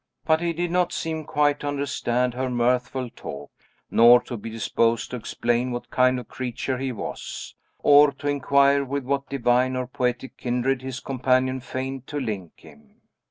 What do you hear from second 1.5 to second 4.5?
to understand her mirthful talk, nor to be